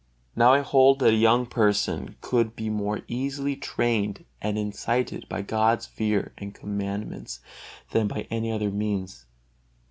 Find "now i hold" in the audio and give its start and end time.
0.35-0.97